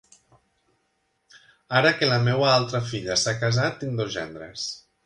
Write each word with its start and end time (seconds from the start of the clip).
Ara 1.81 1.93
que 1.99 2.09
la 2.13 2.19
meva 2.29 2.51
altra 2.55 2.85
filla 2.89 3.21
s'ha 3.27 3.39
casat, 3.45 3.81
tinc 3.85 3.99
dos 4.03 4.15
gendres. 4.19 4.69